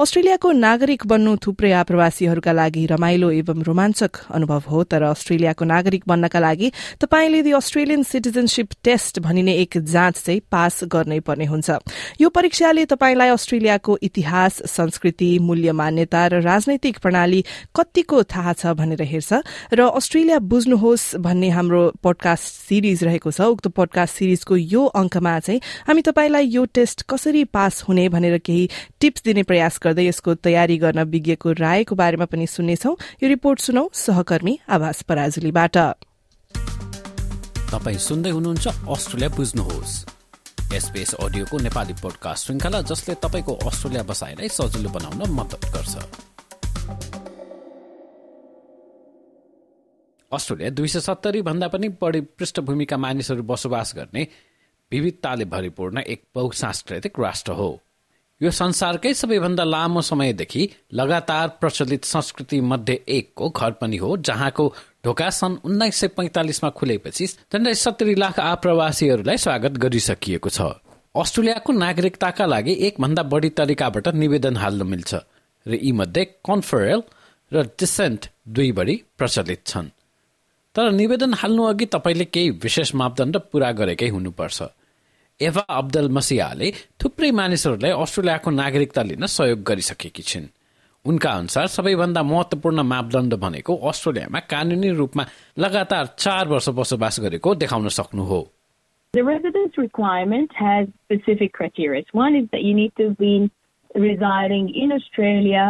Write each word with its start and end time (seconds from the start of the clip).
अस्ट्रेलियाको 0.00 0.50
नागरिक 0.52 1.02
बन्नु 1.06 1.36
थुप्रै 1.36 1.70
आप्रवासीहरूका 1.72 2.52
लागि 2.52 2.84
रमाइलो 2.86 3.30
एवं 3.30 3.62
रोमाञ्चक 3.62 4.10
अनुभव 4.30 4.62
हो 4.70 4.84
तर 4.84 5.02
अस्ट्रेलियाको 5.02 5.64
नागरिक 5.64 6.04
बन्नका 6.08 6.40
लागि 6.40 6.70
तपाईँले 7.00 7.42
दि 7.42 7.52
अस्ट्रेलियन 7.52 8.02
सिटिजनशीप 8.02 8.68
टेस्ट 8.84 9.20
भनिने 9.20 9.54
एक 9.54 9.76
जाँच 9.76 10.22
चाहिँ 10.24 10.40
पास 10.50 10.80
गर्नै 10.84 11.18
पर्ने 11.20 11.44
हुन्छ। 11.44 11.70
यो 12.20 12.28
परीक्षाले 12.28 12.84
तपाईँलाई 12.86 13.28
अस्ट्रेलियाको 13.28 13.98
इतिहास 14.02 14.62
संस्कृति 14.66 15.28
मूल्य 15.38 15.72
मान्यता 15.72 16.26
र 16.26 16.40
राजनैतिक 16.40 16.98
प्रणाली 16.98 17.44
कतिको 17.76 18.22
थाहा 18.24 18.52
छ 18.52 18.72
भनेर 18.72 19.02
हेर्छ 19.04 19.32
र 19.74 19.80
अस्ट्रेलिया 19.92 20.38
बुझ्नुहोस् 20.48 21.06
भन्ने 21.20 21.48
हाम्रो 21.50 21.82
पोडकास्ट 22.00 22.48
सिरिज 22.64 23.04
रहेको 23.04 23.30
छ। 23.30 23.52
उक्त 23.52 23.68
पोडकास्ट 23.76 24.16
सिरिजको 24.16 24.56
यो 24.56 24.86
अंकमा 24.96 25.38
चाहिँ 25.40 25.60
हामी 25.86 26.02
तपाईँलाई 26.08 26.48
यो 26.48 26.64
टेस्ट 26.72 27.04
कसरी 27.04 27.44
पास 27.44 27.84
हुने 27.84 28.08
भनेर 28.08 28.38
केही 28.40 28.68
टिप्स 29.00 29.28
दिने 29.28 29.42
प्रयास 29.42 29.78
गर्दै 29.90 30.06
यसको 30.06 30.38
तयारी 30.38 30.78
गर्न 30.78 31.02
विज्ञको 31.10 31.52
रायको 31.58 31.94
बारेमा 31.98 32.30
पनि 32.30 32.46
सुन्नेछौ। 32.46 32.96
यो 33.22 33.26
रिपोर्ट 33.28 33.58
सुनौ 33.60 33.84
सहकर्मी 33.92 34.54
आवास 34.70 35.02
पराजुलीबाट। 35.02 35.76
सुन्दै 38.00 38.30
हुनुहुन्छ 38.30 38.66
अस्ट्रेलिया 38.66 39.28
बुझ्नुहोस्। 39.36 39.94
एसपीएस 40.74 41.14
अडियोको 41.14 41.58
नेपाली 41.58 41.94
पोडकास्ट 42.02 42.46
श्रृङ्खला 42.46 42.80
जसले 42.82 43.14
तपाईँको 43.14 43.52
अस्ट्रेलिया 43.66 44.02
बसाइलाई 44.02 44.48
सजिलो 44.48 44.90
बनाउन 44.90 45.22
मद्दत 45.30 45.62
गर्छ। 45.74 45.94
अस्ट्रेलिया 50.32 50.70
दुई 50.70 50.88
सय 50.88 51.00
सत्तरी 51.00 51.42
भन्दा 51.42 51.68
पनि 51.68 51.88
बढी 52.02 52.20
पृष्ठभूमिका 52.38 52.96
मानिसहरू 52.96 53.42
बसोबास 53.42 53.94
गर्ने 53.96 54.26
विविधताले 54.92 55.44
भरिपूर्ण 55.44 55.98
एक 56.06 56.22
बहुसांस्कृतिक 56.34 57.18
राष्ट्र 57.20 57.52
हो। 57.52 57.70
यो 58.40 58.50
संसारकै 58.50 59.12
सबैभन्दा 59.14 59.64
लामो 59.64 60.00
समयदेखि 60.00 60.62
लगातार 60.94 61.48
प्रचलित 61.60 62.04
संस्कृति 62.04 62.60
मध्ये 62.60 62.94
एकको 63.16 63.48
घर 63.50 63.70
पनि 63.80 63.96
हो 63.96 64.16
जहाँको 64.16 64.64
ढोका 65.04 65.28
सन् 65.30 65.56
उन्नाइस 65.64 65.96
सय 66.00 66.08
पैंतालिसमा 66.16 66.70
खुलेपछि 66.78 67.26
झण्डै 67.26 67.74
सत्तरी 67.74 68.14
लाख 68.14 68.40
आप्रवासीहरूलाई 68.40 69.36
स्वागत 69.36 69.76
गरिसकिएको 69.84 70.48
छ। 70.48 70.72
अस्ट्रेलियाको 71.14 71.72
नागरिकताका 71.74 72.46
लागि 72.46 72.72
एक 72.86 73.00
भन्दा 73.00 73.22
बढी 73.28 73.50
तरिकाबाट 73.60 74.08
निवेदन 74.16 74.56
हाल्न 74.56 74.88
मिल्छ 74.88 75.14
र 75.66 75.72
यी 75.76 75.92
मध्ये 76.00 76.24
कन्फरेल 76.48 77.02
र 77.52 77.68
डिसेन्ट 77.76 78.28
दुई 78.48 78.72
बढी 78.72 78.96
प्रचलित 79.18 79.66
छन्। 79.66 79.92
तर 80.74 80.90
निवेदन 80.92 81.34
हाल्नु 81.34 81.62
अघि 81.66 81.86
तपाईँले 81.92 82.24
केही 82.24 82.50
विशेष 82.64 82.94
मापदण्ड 82.94 83.36
पूरा 83.52 83.70
गरेकै 83.76 84.08
हुनुपर्छ। 84.08 84.62
एभा 85.48 85.60
अब्दल 85.80 86.08
मसियाले 86.12 86.70
थुप्रै 87.02 87.30
मानिसहरूलाई 87.40 87.90
अस्ट्रेलियाको 88.04 88.50
नागरिकता 88.56 89.02
लिन 89.10 89.26
सहयोग 89.34 89.62
गरिसकेकी 89.70 90.22
छिन् 90.30 90.48
उनका 91.04 91.30
अनुसार 91.40 91.66
सबैभन्दा 91.74 92.22
महत्वपूर्ण 92.30 92.82
मापदण्ड 92.88 93.34
भनेको 93.44 93.76
अस्ट्रेलियामा 93.90 94.40
कानूनी 94.52 94.90
रूपमा 95.00 95.24
लगातार 95.64 96.14
चार 96.24 96.48
वर्ष 96.48 96.68
बसोबास 96.80 97.20
गरेको 97.26 97.54
देखाउन 97.64 97.88
सक्नु 98.00 98.24
हो 98.32 98.40
The 99.14 99.24
residence 99.24 99.76
requirement 99.76 100.52
has 100.54 100.86
specific 101.04 101.52
criteria. 101.52 102.02
One 102.12 102.36
is 102.36 102.44
that 102.52 102.62
you 102.62 102.74
need 102.74 102.92
to 102.98 103.06
be 103.22 103.50
residing 103.94 104.68
in 104.82 104.92
Australia 104.92 105.64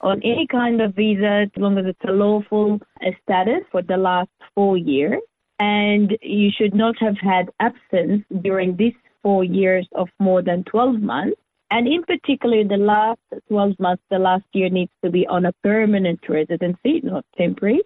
on 0.00 0.20
any 0.22 0.46
kind 0.46 0.82
of 0.82 0.94
visa 0.94 1.32
as 1.44 1.56
long 1.56 1.78
as 1.78 1.86
it's 1.86 2.04
a 2.04 2.12
lawful 2.12 2.80
status 3.22 3.62
for 3.70 3.82
the 3.82 3.96
last 3.96 4.50
four 4.54 4.76
years. 4.76 5.22
And 5.58 6.12
you 6.20 6.50
should 6.50 6.74
not 6.74 6.98
have 6.98 7.16
had 7.16 7.50
absence 7.60 8.24
during 8.42 8.76
this 8.76 8.92
four 9.23 9.43
years 9.43 9.87
of 9.93 10.07
more 10.19 10.41
than 10.41 10.63
12 10.63 11.01
months. 11.01 11.37
And 11.71 11.87
in 11.87 12.03
particular, 12.03 12.63
the 12.63 12.77
last 12.77 13.19
12 13.49 13.79
months, 13.79 14.03
the 14.09 14.19
last 14.19 14.45
year 14.53 14.69
needs 14.69 14.91
to 15.03 15.09
be 15.09 15.27
on 15.27 15.45
a 15.45 15.51
permanent 15.63 16.21
residency, 16.29 17.01
not 17.03 17.25
temporary, 17.37 17.81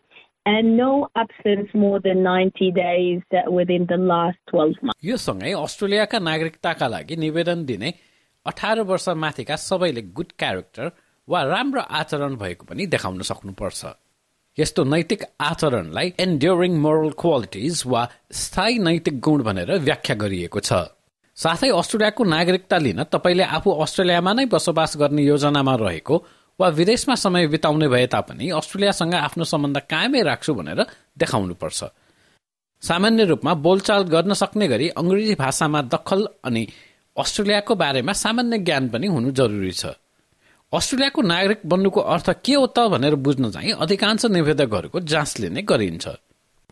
and 0.46 0.78
no 0.78 1.08
absence 1.16 1.70
more 1.74 2.00
than 2.00 2.22
90 2.24 2.72
days 2.72 3.22
within 3.48 3.88
the 3.88 3.98
last 3.98 4.38
12 4.52 4.84
months. 4.84 5.00
यो 5.04 5.18
सँगै 5.18 5.54
अस्ट्रेलियाका 5.62 6.20
नागरिकताका 6.30 6.88
लागि 6.88 7.16
निवेदन 7.26 7.66
दिने 7.66 7.94
अठार 8.46 8.82
वर्ष 8.92 9.10
माथिका 9.24 9.56
सबैले 9.66 10.02
गुड 10.18 10.32
क्यारेक्टर 10.40 10.92
वा 11.28 11.44
राम्रो 11.54 11.82
आचरण 12.02 12.36
भएको 12.44 12.66
पनि 12.70 12.86
देखाउन 12.94 13.22
सक्नुपर्छ 13.32 13.86
यस्तो 14.58 14.84
नैतिक 14.94 15.22
आचरणलाई 15.42 16.14
एन्ड्योरिङ 16.20 16.74
मोरल 16.86 17.12
क्वालिटिज 17.22 17.84
वा 17.94 18.08
स्थायी 18.46 18.78
नैतिक 18.88 19.20
गुण 19.28 19.44
भनेर 19.44 19.78
व्याख्या 19.88 20.16
गरिएको 20.24 20.60
छ 20.70 20.82
साथै 21.37 21.69
अस्ट्रेलियाको 21.81 22.25
नागरिकता 22.25 22.77
लिन 22.79 23.03
तपाईँले 23.13 23.45
आफू 23.57 23.71
अस्ट्रेलियामा 23.85 24.33
नै 24.33 24.45
बसोबास 24.49 24.97
गर्ने 24.97 25.23
योजनामा 25.23 25.75
रहेको 25.85 26.17
वा 26.61 26.69
विदेशमा 26.79 27.15
समय 27.15 27.47
बिताउने 27.53 27.89
भए 27.93 28.07
तापनि 28.15 28.49
अस्ट्रेलियासँग 28.57 29.15
आफ्नो 29.15 29.45
सम्बन्ध 29.45 29.79
कायमै 29.91 30.23
राख्छु 30.23 30.55
भनेर 30.55 30.81
देखाउनुपर्छ। 31.21 31.81
सामान्य 32.83 33.25
रूपमा 33.25 33.53
बोलचाल 33.67 34.03
गर्न 34.15 34.33
सक्ने 34.33 34.67
गरी 34.69 34.89
अङ्ग्रेजी 35.01 35.35
भाषामा 35.35 35.83
दखल 35.95 36.21
अनि 36.45 36.63
अस्ट्रेलियाको 37.17 37.75
बारेमा 37.83 38.13
सामान्य 38.13 38.59
ज्ञान 38.59 38.89
पनि 38.89 39.07
हुनु 39.07 39.31
जरुरी 39.37 39.73
छ। 39.73 39.93
अस्ट्रेलियाको 40.73 41.23
नागरिक 41.23 41.61
बन्नुको 41.73 42.01
अर्थ 42.15 42.29
के 42.45 42.55
हो 42.55 42.67
त 42.67 42.89
भनेर 42.95 43.15
बुझ्न 43.27 43.51
चाहिँ 43.51 43.73
अधिकांश 43.85 44.25
निवेदकहरूको 44.37 45.01
जाँच 45.13 45.41
लिने 45.41 45.63
गरिन्छ। 45.63 46.07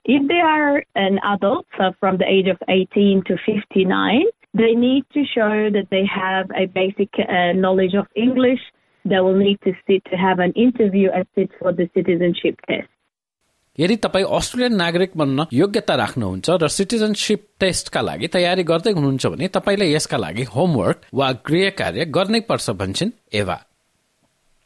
If 0.04 0.24
they 0.28 0.40
are 0.40 0.84
an 0.96 1.16
adult, 1.24 1.64
so 1.76 1.92
from 2.00 2.16
the 2.18 2.28
age 2.28 2.48
of 2.48 2.58
18 2.68 3.22
to 3.28 3.36
59, 3.44 4.24
They 4.53 4.73
need 4.73 5.05
to 5.13 5.23
show 5.25 5.69
that 5.75 5.87
they 5.91 6.05
have 6.05 6.49
a 6.51 6.65
basic 6.65 7.09
uh, 7.19 7.53
knowledge 7.53 7.93
of 7.93 8.07
English. 8.15 8.61
They 9.05 9.19
will 9.19 9.37
need 9.37 9.59
to 9.61 9.73
sit 9.87 10.03
to 10.11 10.17
have 10.17 10.39
an 10.39 10.53
interview 10.53 11.09
and 11.11 11.25
sit 11.35 11.51
for 11.59 11.71
the 11.71 11.89
citizenship 11.93 12.57
test. 12.67 12.89
यदि 13.79 13.95
तपाईँ 14.03 14.25
Australian 14.37 14.75
नागरिक 14.75 15.11
बन्न 15.17 15.45
योग्यता 15.53 15.95
राख्नुहुन्छ 15.95 16.49
र 16.63 16.67
citizenship 16.77 17.45
टेस्टका 17.63 18.01
लागि 18.01 18.27
तयारी 18.35 18.63
गर्दै 18.71 18.91
हुनुहुन्छ 18.97 19.25
भने 19.33 19.47
तपाईँले 19.55 19.87
यसका 19.93 20.17
लागि 20.25 20.43
होमवर्क 20.55 21.07
वा 21.19 21.31
गृह 21.47 21.69
कार्य 21.79 22.05
गर्नै 22.19 22.41
पर्छ 22.51 22.69
भन्छन् 22.83 23.15
एभा 23.41 23.57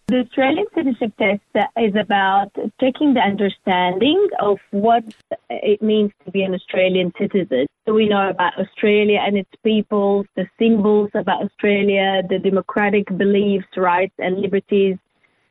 The 0.08 0.20
Australian 0.20 0.66
citizenship 0.76 1.14
test 1.18 1.59
is 1.78 1.96
about 1.96 2.52
checking 2.81 3.14
the 3.14 3.22
understanding 3.22 4.28
of 4.40 4.58
what 4.72 5.04
it 5.50 5.81
means 5.81 6.12
to 6.26 6.31
be 6.31 6.44
an 6.44 6.54
Australian 6.54 7.14
citizen. 7.18 7.68
So 7.88 7.94
we 7.94 8.08
know 8.08 8.30
about 8.30 8.54
Australia 8.58 9.20
and 9.26 9.38
its 9.38 9.52
people, 9.64 10.26
the 10.36 10.46
symbols 10.58 11.09
about 11.14 11.44
Australia, 11.44 12.22
the 12.30 12.40
democratic 12.40 13.06
beliefs, 13.18 13.68
rights, 13.76 14.14
and 14.20 14.40
liberties, 14.40 14.98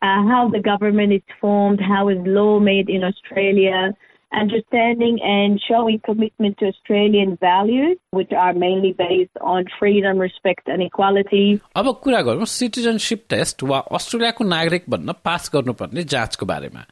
uh, 0.02 0.22
how 0.30 0.48
the 0.48 0.60
government 0.60 1.12
is 1.12 1.22
formed, 1.40 1.80
how 1.80 2.08
is 2.08 2.18
law 2.24 2.58
made 2.58 2.88
in 2.88 3.04
Australia, 3.04 3.94
understanding 4.32 5.20
and 5.22 5.60
showing 5.68 6.00
commitment 6.00 6.58
to 6.58 6.66
Australian 6.66 7.36
values, 7.36 7.98
which 8.10 8.32
are 8.32 8.54
mainly 8.54 8.92
based 8.92 9.36
on 9.40 9.64
freedom, 9.78 10.18
respect, 10.18 10.68
and 10.68 10.82
equality. 10.82 11.60
अब 11.76 11.92
कुरा 12.04 12.22
गरौँ 12.28 12.46
citizenship 12.54 13.24
test 13.30 13.62
वा 13.70 13.78
अस्ट्रेलियाको 13.98 14.44
नागरिक 14.44 14.84
बन्न 14.94 15.12
pass 15.24 15.50
गर्नुपर्ने 15.54 16.02
जाँचको 16.14 16.46
बारेमा 16.46 16.84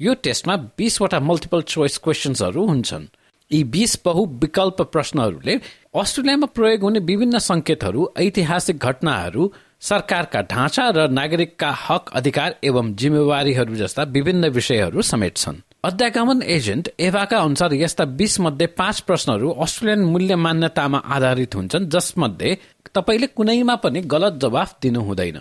यो 0.00 0.14
टेस्टमा 0.26 0.56
बिसवटा 0.78 1.20
मल्टिपल 1.30 1.62
चोइस 1.74 1.98
क्वेसन्सहरू 2.04 2.66
हुन्छन् 2.72 3.06
यी 3.51 3.63
बिस 3.71 3.97
बहु 4.05 4.25
विकल्प 4.41 4.81
प्रश्नहरूले 4.91 5.55
अस्ट्रेलियामा 5.99 6.47
प्रयोग 6.55 6.81
हुने 6.81 6.99
विभिन्न 7.05 7.39
संकेतहरू 7.41 8.07
ऐतिहासिक 8.19 8.85
घटनाहरू 8.85 9.51
सरकारका 9.81 10.41
ढाँचा 10.51 10.89
र 10.95 11.07
नागरिकका 11.11 11.69
हक 11.79 12.09
अधिकार 12.13 12.55
एवं 12.63 12.93
जिम्मेवारीहरू 12.95 13.75
जस्ता 13.75 14.03
विभिन्न 14.11 14.49
विषयहरू 14.51 15.01
समेट्छन् 15.03 15.61
अध्यागमन 15.83 16.41
एजेन्ट 16.49 16.89
एभाका 16.99 17.37
अनुसार 17.39 17.73
यस्ता 17.75 18.05
बीस 18.17 18.39
मध्ये 18.39 18.67
पाँच 18.77 18.99
प्रश्नहरू 19.01 19.51
अस्ट्रेलियन 19.61 20.05
मूल्य 20.05 20.35
मान्यतामा 20.37 21.01
आधारित 21.15 21.55
हुन्छन् 21.55 21.89
जसमध्ये 21.89 22.57
तपाईँले 22.95 23.27
कुनैमा 23.33 23.75
पनि 23.83 24.01
गलत 24.07 24.39
जवाफ 24.41 24.77
दिनु 24.81 25.01
हुँदैन 25.01 25.39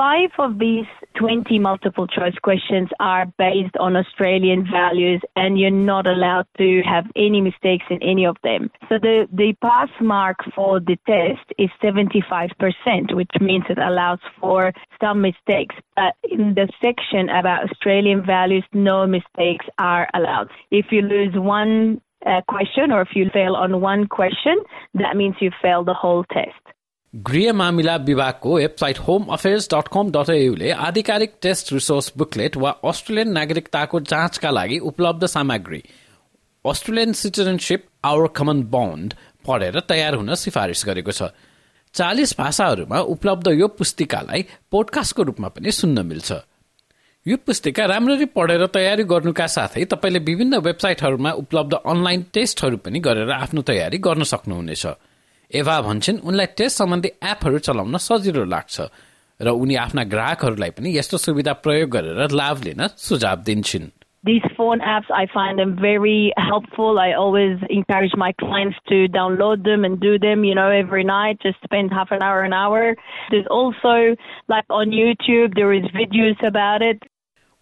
Five 0.00 0.30
of 0.38 0.58
these 0.58 0.86
20 1.18 1.58
multiple 1.58 2.06
choice 2.06 2.32
questions 2.42 2.88
are 3.00 3.26
based 3.36 3.76
on 3.78 3.96
Australian 3.96 4.66
values, 4.66 5.20
and 5.36 5.60
you're 5.60 5.70
not 5.70 6.06
allowed 6.06 6.46
to 6.56 6.80
have 6.86 7.04
any 7.16 7.42
mistakes 7.42 7.84
in 7.90 8.02
any 8.02 8.24
of 8.24 8.38
them. 8.42 8.70
So 8.88 8.94
the, 8.98 9.28
the 9.30 9.52
pass 9.60 9.90
mark 10.00 10.38
for 10.54 10.80
the 10.80 10.96
test 11.06 11.44
is 11.58 11.68
75%, 11.84 13.14
which 13.14 13.28
means 13.42 13.64
it 13.68 13.76
allows 13.76 14.20
for 14.40 14.72
some 15.02 15.20
mistakes. 15.20 15.74
But 15.96 16.14
in 16.22 16.54
the 16.54 16.70
section 16.80 17.28
about 17.28 17.70
Australian 17.70 18.24
values, 18.24 18.64
no 18.72 19.06
mistakes 19.06 19.66
are 19.78 20.08
allowed. 20.14 20.48
If 20.70 20.86
you 20.92 21.02
lose 21.02 21.34
one 21.34 22.00
uh, 22.24 22.40
question 22.48 22.90
or 22.90 23.02
if 23.02 23.10
you 23.14 23.28
fail 23.34 23.54
on 23.54 23.82
one 23.82 24.06
question, 24.06 24.62
that 24.94 25.18
means 25.18 25.34
you 25.40 25.50
fail 25.60 25.84
the 25.84 25.92
whole 25.92 26.24
test. 26.32 26.56
गृह 27.14 27.52
मामिला 27.52 27.94
विभागको 27.98 28.54
website 28.56 28.98
home 28.98 29.24
affairs 29.32 29.68
dot 29.68 29.88
com 29.92 30.10
dot 30.12 30.28
एयुले 30.30 30.70
आधिकारिक 30.70 31.32
test 31.42 31.72
resource 31.72 32.12
booklet 32.18 32.56
वा 32.56 32.70
Australian 32.84 33.32
नागरिकताको 33.32 34.00
जाँचका 34.02 34.50
लागि 34.50 34.78
उपलब्ध 34.90 35.26
सामग्री 35.26 35.82
Australian 36.64 37.12
citizenship 37.12 37.86
our 38.04 38.26
common 38.36 38.62
bond 38.70 39.14
पढेर 39.48 39.80
तयार 39.88 40.14
हुन 40.14 40.34
सिफारिस 40.36 40.84
गरेको 40.86 41.12
छ। 41.12 41.32
चालिस 41.94 42.36
भाषाहरूमा 42.38 43.00
उपलब्ध 43.10 43.48
यो 43.58 43.68
पुस्तिकालाई 43.74 44.46
पोडकास्टको 44.70 45.22
रूपमा 45.22 45.48
पनि 45.50 45.72
सुन्न 45.72 46.06
मिल्छ। 46.06 46.32
यो 47.26 47.36
पुस्तिका 47.46 47.84
राम्ररी 47.86 48.24
पढेर 48.38 48.66
तयारी 48.70 49.04
गर्नुका 49.10 49.46
साथै 49.50 49.84
तपाईँले 49.90 50.18
विभिन्न 50.30 50.62
वेबसाइटहरूमा 50.62 51.30
उपलब्ध 51.42 51.74
अनलाइन 51.84 52.26
टेस्टहरू 52.32 52.76
पनि 52.86 52.98
गरेर 53.02 53.30
आफ्नो 53.34 53.62
तयारी 53.66 53.98
गर्न 53.98 54.22
सक्नुहुनेछ। 54.30 54.86
एभा 55.50 55.80
भन्छन् 55.82 56.18
उनलाई 56.30 56.46
टेस्ट 56.58 56.78
सम्बन्धी 56.78 57.08
एपहरू 57.30 57.58
चलाउन 57.68 57.96
सजिलो 58.08 58.44
लाग्छ 58.54 58.80
र 59.40 59.48
उनी 59.62 59.74
आफ्ना 59.84 60.04
ग्राहकहरूलाई 60.12 60.70
पनि 60.76 60.96
यस्तो 60.98 61.18
सुविधा 61.18 61.52
प्रयोग 61.64 61.90
गरेर 61.90 62.30
लाभ 62.42 62.62
लिन 62.64 62.86
सुझाव 63.08 63.42
दिन्छन् 63.48 63.90
These 64.24 64.46
phone 64.54 64.80
apps, 64.82 65.10
I 65.10 65.26
find 65.32 65.58
them 65.58 65.70
very 65.80 66.32
helpful. 66.36 66.98
I 66.98 67.12
always 67.12 67.62
encourage 67.70 68.14
my 68.22 68.32
clients 68.32 68.76
to 68.90 69.08
download 69.08 69.64
them 69.64 69.82
and 69.82 69.98
do 69.98 70.18
them, 70.18 70.44
you 70.44 70.54
know, 70.54 70.68
every 70.68 71.04
night. 71.04 71.38
Just 71.42 71.56
spend 71.64 71.90
half 71.90 72.10
an 72.10 72.22
hour, 72.22 72.42
an 72.42 72.52
hour. 72.52 72.96
There's 73.30 73.46
also, 73.50 73.94
like 74.46 74.66
on 74.68 74.90
YouTube, 74.90 75.54
there 75.54 75.72
is 75.72 75.88
videos 75.96 76.44
about 76.46 76.82
it. 76.82 77.08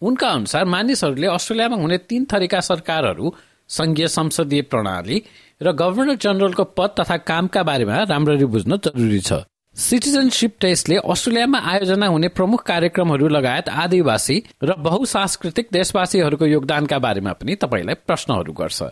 उनका 0.03 0.29
अनुसार 0.31 0.65
मानिसहरूले 0.75 1.27
अस्ट्रेलियामा 1.27 1.77
हुने 1.77 1.99
तीन 2.11 2.27
थरीका 2.33 2.61
सरकारहरू 2.71 3.33
संघीय 3.79 4.07
संसदीय 4.09 4.63
प्रणाली 4.75 5.23
र 5.61 5.73
गभर्नर 5.73 6.15
जनरलको 6.17 6.65
पद 6.79 6.91
तथा 6.99 7.17
कामका 7.27 7.63
बारेमा 7.63 8.03
राम्ररी 8.05 8.45
बुझ्न 8.47 8.77
जरुरी 8.79 9.21
छ। 9.21 9.33
सिटिजनसिप 9.77 10.55
टेस्टले 10.61 10.97
अस्ट्रेलियामा 11.05 11.59
आयोजना 11.59 12.07
हुने 12.07 12.29
प्रमुख 12.29 12.63
कार्यक्रमहरू 12.63 13.29
लगायत 13.29 13.69
आदिवासी 13.69 14.37
र 14.63 14.75
बहुसांस्कृतिक 14.79 15.67
देशवासीहरूको 15.73 16.47
योगदानका 16.47 16.99
बारेमा 16.99 17.33
पनि 17.33 17.55
तपाईँलाई 17.55 17.95
प्रश्नहरू 18.07 18.53
गर्छ। 18.53 18.83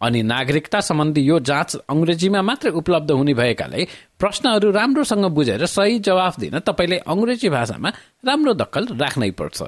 अनि 0.00 0.22
नागरिकता 0.22 0.80
सम्बन्धी 0.80 1.20
यो 1.20 1.38
जाँच 1.40 1.76
अंग्रेजीमा 1.88 2.40
मात्रै 2.42 2.70
उपलब्ध 2.72 3.10
हुने 3.10 3.34
भएकाले 3.34 3.86
प्रश्नहरू 4.18 4.70
राम्रोसँग 4.70 5.24
बुझेर 5.28 5.66
सही 5.66 5.98
जवाफ 6.00 6.40
दिन 6.40 6.58
तपाईँले 6.64 6.98
अंग्रेजी 7.04 7.48
भाषामा 7.48 7.88
राम्रो 8.24 8.52
दक्कल 8.54 8.86
राख्नै 8.96 9.30
पर्छ। 9.36 9.62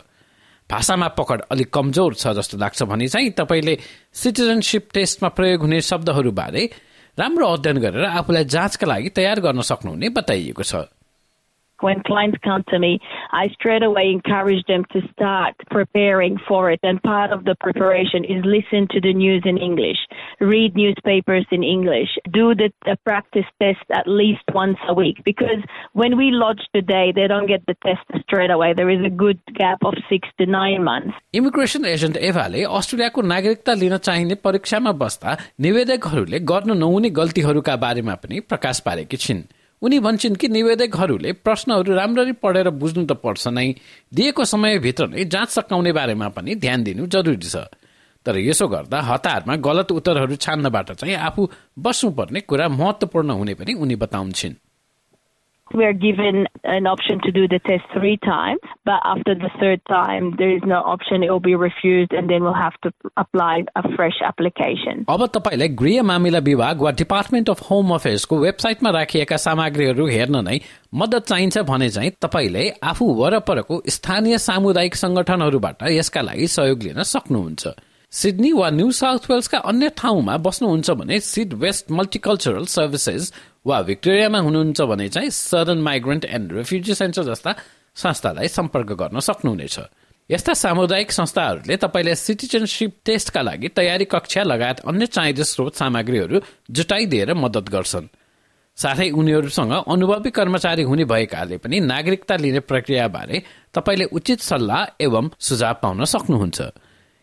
भाषामा 0.70 1.08
पकड 1.08 1.42
अलिक 1.50 1.72
कमजोर 1.72 2.14
छ 2.14 2.26
जस्तो 2.36 2.58
लाग्छ 2.58 2.82
भने 2.82 3.08
चाहिँ 3.08 3.30
तपाईँले 3.30 3.78
सिटिजनसिप 4.14 4.88
टेस्टमा 4.94 5.28
प्रयोग 5.28 5.60
हुने 5.60 5.80
शब्दहरूबारे 5.80 6.70
राम्रो 7.18 7.46
अध्ययन 7.46 7.78
गरेर 7.78 8.04
आफूलाई 8.04 8.44
जाँचका 8.44 8.86
लागि 8.86 9.08
तयार 9.08 9.40
गर्न 9.40 9.60
सक्नुहुने 9.60 10.08
बताइएको 10.08 10.62
छ। 10.62 10.74
when 11.81 12.01
clients 12.03 12.37
come 12.43 12.63
to 12.69 12.79
me, 12.79 12.99
I 13.31 13.47
straight 13.49 13.83
away 13.83 14.09
encourage 14.11 14.63
them 14.67 14.83
to 14.93 15.01
start 15.13 15.55
preparing 15.69 16.37
for 16.47 16.71
it. 16.71 16.79
And 16.83 17.01
part 17.01 17.31
of 17.31 17.45
the 17.45 17.55
preparation 17.59 18.23
is 18.23 18.43
listen 18.43 18.87
to 18.91 19.01
the 19.01 19.13
news 19.13 19.43
in 19.45 19.57
English, 19.57 19.97
read 20.39 20.75
newspapers 20.75 21.45
in 21.51 21.63
English, 21.63 22.09
do 22.31 22.55
the, 22.55 22.71
the 22.85 22.97
practice 23.05 23.45
test 23.61 23.85
at 23.91 24.07
least 24.07 24.41
once 24.53 24.77
a 24.87 24.93
week. 24.93 25.23
Because 25.23 25.61
when 25.93 26.17
we 26.17 26.31
lodge 26.31 26.61
today, 26.73 27.11
they 27.15 27.27
don't 27.27 27.47
get 27.47 27.65
the 27.67 27.75
test 27.85 28.05
straight 28.23 28.51
away. 28.51 28.73
There 28.73 28.89
is 28.89 29.05
a 29.05 29.09
good 29.09 29.39
gap 29.53 29.83
of 29.83 29.93
six 30.09 30.27
to 30.39 30.45
nine 30.45 30.83
months. 30.83 31.13
Immigration 31.35 31.85
agent 31.85 32.17
एभाले 32.29 32.63
अस्ट्रेलियाको 32.79 33.21
नागरिकता 33.33 33.73
लिन 33.81 33.97
चाहिने 34.07 34.35
परीक्षामा 34.47 34.91
बस्दा 35.03 35.37
निवेदकहरूले 35.65 36.39
गर्न 36.51 36.77
नहुने 36.77 37.09
गल्तीहरूका 37.19 37.75
बारेमा 37.85 38.15
पनि 38.23 38.39
प्रकाश 38.49 38.79
पारेकी 38.87 39.17
छिन् 39.25 39.43
उनी 39.82 39.98
भन्छन् 39.98 40.36
कि 40.36 40.48
निवेदकहरूले 40.48 41.32
प्रश्नहरू 41.32 41.94
राम्ररी 41.94 42.32
पढेर 42.32 42.70
बुझ्नु 42.70 43.04
त 43.04 43.12
पर्छ 43.12 43.48
नै। 43.48 43.74
दिएको 44.14 44.44
समयभित्र 44.44 45.06
नै 45.08 45.24
जाँच 45.24 45.48
सकाउने 45.48 45.92
बारेमा 45.92 46.28
पनि 46.28 46.54
ध्यान 46.54 46.82
दिनु 46.82 47.06
जरुरी 47.06 47.36
छ। 47.36 47.56
तर 48.26 48.38
यसो 48.38 48.68
गर्दा 48.68 49.00
हतारमा 49.00 49.56
गलत 49.56 49.92
उत्तरहरू 49.92 50.36
छान्नबाट 50.36 50.92
चाहिँ 50.92 51.14
आफू 51.14 51.50
बस्नुपर्ने 51.78 52.40
कुरा 52.40 52.68
महत्वपूर्ण 52.68 53.30
हुने 53.30 53.54
पनि 53.54 53.72
उनी 53.74 53.96
बताउँछिन्। 53.96 54.54
We're 55.74 55.92
given 55.92 56.46
an 56.64 56.86
option 56.86 57.20
to 57.24 57.32
do 57.32 57.46
the 57.48 57.58
test 57.58 57.84
three 57.92 58.16
times, 58.18 58.60
but 58.84 59.00
after 59.04 59.34
the 59.34 59.50
third 59.60 59.80
time, 59.88 60.34
there 60.38 60.50
is 60.50 60.62
no 60.64 60.80
option. 60.94 61.22
It 61.22 61.30
will 61.30 61.40
be 61.40 61.54
refused, 61.54 62.12
and 62.12 62.30
then 62.30 62.42
we'll 62.42 62.60
have 62.60 62.76
to 62.82 62.92
apply 63.16 63.64
a 63.76 63.82
fresh 63.96 64.18
application. 64.30 65.04
अब 65.08 65.26
तपाईँलाई 65.36 65.68
गृह 65.82 66.02
मामिला 66.02 66.38
विभाग 66.48 66.82
वा 66.82 66.90
department 67.02 67.50
of 67.50 67.62
home 67.70 67.94
अफेयर्सको 67.94 68.38
वेबसाइटमा 68.38 68.90
राखिएका 68.98 69.36
सामग्रीहरू 69.46 70.06
हेर्न 70.08 70.42
नै 70.48 70.58
मद्दत 70.94 71.26
चाहिन्छ 71.28 71.58
भने 71.70 71.88
चाहिँ 71.90 72.10
तपाईँले 72.22 72.68
आफू 72.90 73.12
वरपरको 73.22 73.82
स्थानीय 73.96 74.38
सामुदायिक 74.48 74.94
संगठनहरूबाट 75.04 75.88
यसका 75.92 76.20
लागि 76.22 76.46
सहयोग 76.58 76.82
लिन 76.82 77.02
सक्नुहुन्छ 77.14 77.74
सिडनी 78.12 78.50
वा 78.52 78.68
न्यू 78.70 78.90
साउथ 78.92 79.30
वेल्सका 79.30 79.58
अन्य 79.70 79.88
ठाउँमा 79.96 80.36
बस्नुहुन्छ 80.46 80.90
भने 81.00 81.18
सिड 81.26 81.52
वेस्ट 81.62 81.90
मल्टिकल्चरल 81.98 82.64
सर्भिसेस 82.72 83.32
वा 83.66 83.80
भिक्टोरियामा 83.82 84.38
हुनुहुन्छ 84.38 84.80
भने 84.82 85.08
चाहिँ 85.08 85.30
southern 85.30 85.80
migrant 85.82 86.24
and 86.24 86.52
refugee 86.52 86.94
centre 86.94 87.22
जस्ता 87.24 87.54
संस्थालाई 87.96 88.48
सम्पर्क 88.48 88.92
गर्न 88.92 89.20
सक्नुहुनेछ। 89.20 89.78
यस्ता 90.30 90.52
सामुदायिक 90.54 91.12
संस्थाहरूले 91.12 91.76
तपाईँले 91.76 92.14
सिटिजनसिप 92.14 92.92
टेस्टका 93.04 93.42
लागि 93.42 93.68
तयारी 93.68 94.04
कक्षा 94.04 94.42
लगायत 94.42 94.80
अन्य 94.88 95.06
चाहिने 95.06 95.44
स्रोत 95.44 95.74
सामग्रीहरू 95.76 96.40
जुटाइदिएर 96.70 97.34
मद्दत 97.34 97.68
गर्छन्। 97.68 98.06
साथै 98.78 99.08
उनीहरूसँग 99.10 99.72
अनुभवी 99.86 100.30
कर्मचारी 100.30 100.82
हुने 100.82 101.04
भएकाले 101.04 101.56
पनि 101.58 101.80
नागरिकता 101.82 102.36
लिने 102.36 102.60
प्रक्रियाबारे 102.60 103.42
तपाईँले 103.74 104.04
उचित 104.10 104.40
सल्लाह 104.40 104.82
एवं 105.00 105.30
सुझाव 105.38 105.74
पाउन 105.82 106.04
सक्नुहुन्छ। 106.04 106.60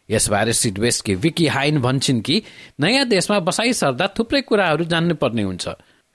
यसबारे 0.09 0.53
सिडवेस्टकी 0.53 1.15
विकी 1.15 1.47
हाइन 1.47 1.81
भन्छन् 1.81 2.21
कि 2.21 2.41
नयाँ 2.79 3.05
देशमा 3.05 3.39
बसाइ 3.39 3.73
सर्दा 3.73 4.07
थुप्रै 4.17 4.41
कुराहरू 4.41 4.83
जान्नुपर्ने 4.85 5.43
हुन्छ। 5.43 5.67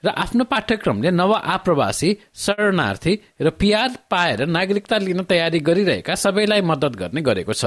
र 0.03 0.07
आफ्नो 0.07 0.43
पाठ्यक्रमले 0.43 1.09
नव 1.11 1.31
आप्रवासी 1.31 2.09
शरणार्थी 2.35 3.13
र 3.41 3.49
पिआर 3.49 3.89
पाएर 4.09 4.45
नागरिकता 4.45 4.97
लिन 4.97 5.23
तयारी 5.23 5.59
गरिरहेका 5.59 6.15
सबैलाई 6.15 6.61
मद्दत 6.61 6.95
गर्ने 6.95 7.21
गरेको 7.21 7.53
छ। 7.53 7.65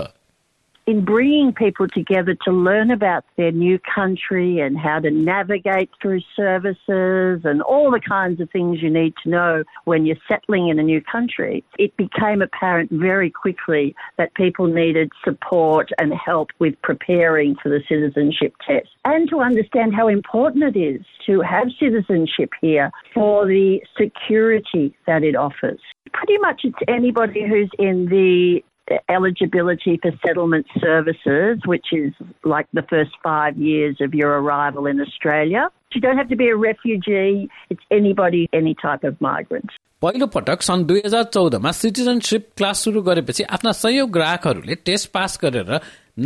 In 0.88 1.04
bringing 1.04 1.52
people 1.52 1.86
together 1.86 2.34
to 2.42 2.50
learn 2.50 2.90
about 2.90 3.22
their 3.36 3.52
new 3.52 3.78
country 3.94 4.58
and 4.58 4.78
how 4.78 4.98
to 4.98 5.10
navigate 5.10 5.90
through 6.00 6.22
services 6.34 7.42
and 7.44 7.60
all 7.60 7.90
the 7.90 8.00
kinds 8.00 8.40
of 8.40 8.48
things 8.50 8.80
you 8.80 8.88
need 8.88 9.12
to 9.22 9.28
know 9.28 9.62
when 9.84 10.06
you're 10.06 10.16
settling 10.26 10.68
in 10.68 10.78
a 10.78 10.82
new 10.82 11.02
country, 11.02 11.62
it 11.78 11.94
became 11.98 12.40
apparent 12.40 12.90
very 12.90 13.30
quickly 13.30 13.94
that 14.16 14.32
people 14.32 14.66
needed 14.66 15.10
support 15.22 15.90
and 15.98 16.14
help 16.14 16.48
with 16.58 16.74
preparing 16.80 17.54
for 17.62 17.68
the 17.68 17.82
citizenship 17.86 18.54
test 18.66 18.88
and 19.04 19.28
to 19.28 19.40
understand 19.40 19.94
how 19.94 20.08
important 20.08 20.74
it 20.74 20.78
is 20.78 21.02
to 21.26 21.42
have 21.42 21.68
citizenship 21.78 22.48
here 22.62 22.90
for 23.12 23.46
the 23.46 23.78
security 24.00 24.96
that 25.06 25.22
it 25.22 25.36
offers. 25.36 25.80
Pretty 26.14 26.38
much 26.38 26.62
it's 26.64 26.78
anybody 26.88 27.46
who's 27.46 27.70
in 27.78 28.06
the 28.06 28.62
eligibility 29.09 29.99
for 30.01 30.11
settlement 30.25 30.65
services, 30.79 31.59
which 31.65 31.87
is 31.93 32.13
like 32.43 32.67
the 32.73 32.83
first 32.89 33.11
five 33.23 33.57
years 33.57 33.97
of 34.01 34.13
your 34.13 34.31
arrival 34.39 34.87
in 34.87 34.99
Australia. 34.99 35.69
You 35.93 36.01
don't 36.01 36.17
have 36.17 36.29
to 36.29 36.35
be 36.35 36.49
a 36.49 36.55
refugee, 36.55 37.49
it's 37.69 37.83
anybody, 37.91 38.49
any 38.53 38.75
type 38.75 39.03
of 39.03 39.19
migrant. 39.21 39.71
पहिलो 40.03 40.25
पटक 40.27 40.61
सन् 40.67 40.83
दुई 40.85 41.01
हजार 41.05 41.23
चौधमा 41.33 41.71
citizenship 41.71 42.47
class 42.57 42.79
सुरु 42.85 43.01
गरेपछि 43.01 43.43
आफ्ना 43.57 43.71
सयौं 43.81 44.07
ग्राहकहरूले 44.13 44.75
टेस्ट 44.89 45.11
पास 45.13 45.39
गरेर 45.43 45.69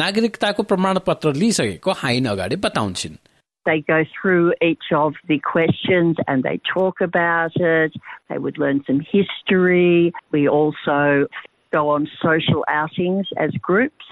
नागरिकताको 0.01 0.63
प्रमाणपत्र 0.71 1.33
लिइसकेको 1.41 1.91
हाइन 2.03 2.25
अगाडि 2.33 2.55
बताउँछिन् 2.65 3.17
They 3.65 3.81
go 3.87 3.99
through 4.15 4.53
each 4.65 4.89
of 4.97 5.15
the 5.29 5.37
questions 5.47 6.15
and 6.27 6.41
they 6.47 6.59
talk 6.73 7.01
about 7.01 7.57
it. 7.69 7.97
They 8.29 8.37
would 8.37 8.57
learn 8.57 8.81
some 8.87 9.01
history. 9.01 10.13
We 10.31 10.47
also 10.47 11.27
go 11.71 11.89
on 11.89 12.07
social 12.21 12.63
outings 12.67 13.27
as 13.37 13.51
groups, 13.61 14.05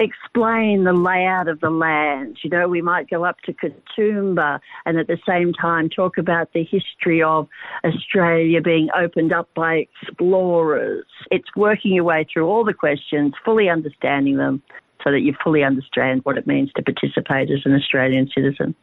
explain 0.00 0.84
the 0.84 0.92
layout 0.92 1.48
of 1.48 1.60
the 1.60 1.70
land. 1.70 2.38
You 2.42 2.50
know, 2.50 2.68
we 2.68 2.82
might 2.82 3.10
go 3.10 3.24
up 3.24 3.40
to 3.46 3.52
Katoomba 3.52 4.60
and 4.86 4.98
at 4.98 5.08
the 5.08 5.18
same 5.26 5.52
time 5.52 5.88
talk 5.88 6.18
about 6.18 6.52
the 6.52 6.64
history 6.64 7.22
of 7.22 7.48
Australia 7.84 8.60
being 8.60 8.88
opened 8.96 9.32
up 9.32 9.48
by 9.54 9.86
explorers. 9.86 11.06
It's 11.30 11.48
working 11.56 11.94
your 11.94 12.04
way 12.04 12.26
through 12.32 12.46
all 12.46 12.64
the 12.64 12.74
questions, 12.74 13.34
fully 13.44 13.68
understanding 13.68 14.36
them 14.36 14.62
so 15.02 15.10
that 15.10 15.20
you 15.20 15.34
fully 15.42 15.64
understand 15.64 16.20
what 16.24 16.38
it 16.38 16.46
means 16.46 16.70
to 16.76 16.82
participate 16.82 17.50
as 17.50 17.62
an 17.64 17.74
Australian 17.74 18.28
citizen. 18.34 18.74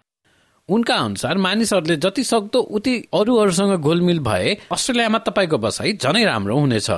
उनका 0.69 0.95
अनुसार 0.95 1.37
मानिसहरूले 1.37 1.95
जति 2.03 2.23
सक्दो 2.23 2.59
उति 2.77 2.93
अरूहरूसँग 3.13 3.73
घुलमिल 3.77 4.19
भए 4.27 4.53
अस्ट्रेलियामा 4.73 5.17
तपाईँको 5.27 5.57
बसाई 5.65 5.93
झनै 6.01 6.23
राम्रो 6.25 6.55
हुनेछ 6.59 6.89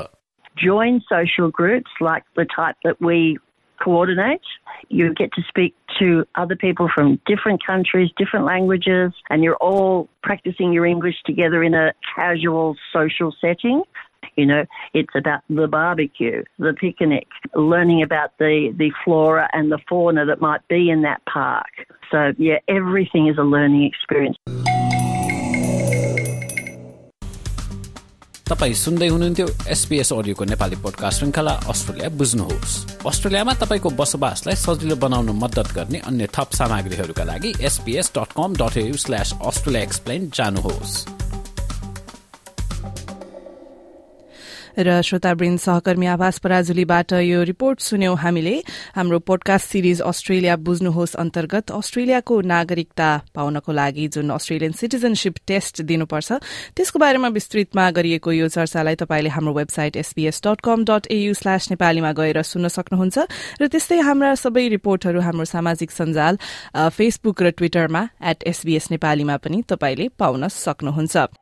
join 0.56 1.02
social 1.08 1.50
groups 1.50 1.90
like 2.00 2.24
the 2.36 2.44
type 2.44 2.76
that 2.84 3.00
we 3.00 3.38
coordinate. 3.82 4.42
You 4.88 5.12
get 5.14 5.32
to 5.32 5.42
speak 5.48 5.74
to 5.98 6.24
other 6.34 6.56
people 6.56 6.88
from 6.94 7.20
different 7.26 7.64
countries, 7.64 8.10
different 8.16 8.46
languages, 8.46 9.12
and 9.30 9.42
you're 9.42 9.56
all 9.56 10.08
practicing 10.22 10.72
your 10.72 10.86
English 10.86 11.16
together 11.24 11.62
in 11.62 11.74
a 11.74 11.92
casual 12.14 12.76
social 12.92 13.34
setting. 13.40 13.82
You 14.36 14.46
know, 14.46 14.64
it's 14.94 15.14
about 15.14 15.42
the 15.50 15.66
barbecue, 15.66 16.42
the 16.58 16.72
picnic, 16.72 17.26
learning 17.54 18.02
about 18.02 18.38
the, 18.38 18.74
the 18.76 18.92
flora 19.04 19.48
and 19.52 19.70
the 19.70 19.78
fauna 19.88 20.24
that 20.26 20.40
might 20.40 20.66
be 20.68 20.90
in 20.90 21.02
that 21.02 21.20
park. 21.26 21.66
So, 22.10 22.32
yeah, 22.38 22.58
everything 22.68 23.26
is 23.28 23.36
a 23.36 23.42
learning 23.42 23.84
experience. 23.84 24.36
तपाईँ 28.52 28.74
सुन्दै 28.76 29.08
हुनुहुन्थ्यो 29.08 29.46
SBS 29.68 30.12
अडियोको 30.12 30.44
Nepali 30.44 30.76
podcast 30.84 31.18
श्रृङ्खला 31.18 31.52
Australia 31.72 32.08
बुझ्नुहोस्। 32.20 32.72
अस्ट्रेलियामा 33.06 33.52
तपाईँको 33.54 33.90
बसोबासलाई 33.96 34.56
सजिलो 34.56 34.96
बनाउन 35.00 35.30
मद्दत 35.40 35.72
गर्ने 35.72 35.98
अन्य 36.04 36.28
थप 36.36 36.52
सामग्रीहरूका 36.52 37.24
लागि 37.24 37.54
SBS 37.64 38.12
dot 38.12 38.36
com 38.36 38.50
dot 38.60 38.76
slash 38.98 39.34
Australia 39.40 39.82
explain 39.82 40.30
जानुहोस्। 40.34 41.21
र 44.78 45.00
श्रोतावृन्द 45.02 45.58
सहकर्मी 45.58 46.06
आवास 46.06 46.38
पराजुलीबाट 46.38 47.12
यो 47.12 47.42
रिपोर्ट 47.42 47.80
सुन्यौं 47.80 48.16
हामीले। 48.16 48.54
हाम्रो 48.96 49.18
पोडकास्ट 49.18 49.66
सिरिज 49.68 50.00
अस्ट्रेलिया 50.00 50.56
बुझ्नुहोस् 50.64 51.14
अन्तर्गत 51.16 51.70
अस्ट्रेलियाको 51.70 52.40
नागरिकता 52.40 53.10
पाउनको 53.34 53.72
लागि 53.72 54.06
जुन 54.08 54.30
अस्ट्रेलियन 54.30 54.72
सिटिजनशिप 54.72 55.34
टेस्ट 55.46 55.82
दिनुपर्छ 55.82 56.32
त्यसको 56.76 56.98
बारेमा 56.98 57.28
विस्तृतमा 57.36 57.90
गरिएको 57.90 58.32
यो 58.32 58.48
चर्चालाई 58.48 58.94
तपाईँले 59.02 59.28
हाम्रो 59.28 59.52
website 59.54 59.96
SBS 59.96 60.40
dot 60.46 60.60
com 60.62 60.84
dot 60.84 61.06
AU 61.10 61.34
slash 61.34 61.70
नेपालीमा 61.70 62.12
गएर 62.12 62.42
सुन्न 62.42 62.68
सक्नुहुन्छ 62.68 63.18
र 63.60 63.68
त्यस्तै 63.68 64.00
हाम्रा 64.00 64.34
सबै 64.38 64.68
रिपोर्टहरू 64.76 65.20
हाम्रो 65.20 65.44
सामाजिक 65.52 65.90
सञ्जाल 65.90 66.38
फेसबुक 66.96 67.42
र 67.42 67.50
ट्विटरमा 67.58 68.02
एट 68.30 68.42
एसबीएस 68.46 68.90
नेपालीमा 68.90 69.36
पनि 69.36 69.62
तपाईँले 69.68 70.08
पाउन 70.18 70.48
सक्नुहुन्छ। 70.48 71.41